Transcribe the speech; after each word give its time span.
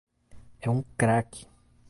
É 0.59 0.67
um 0.67 0.81
crack. 0.97 1.47